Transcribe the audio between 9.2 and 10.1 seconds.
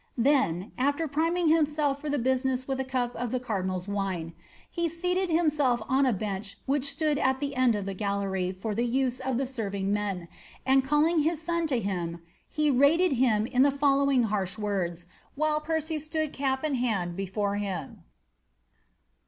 the serving